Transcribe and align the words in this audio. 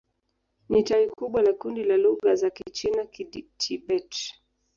Ni 0.69 0.83
tawi 0.83 1.09
kubwa 1.09 1.41
la 1.41 1.53
kundi 1.53 1.83
la 1.83 1.97
lugha 1.97 2.35
za 2.35 2.49
Kichina-Kitibet. 2.49 4.11